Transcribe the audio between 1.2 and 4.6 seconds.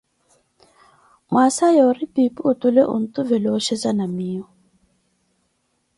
Mwaasa yoori piipi otule ontuvela oxheza na miyo.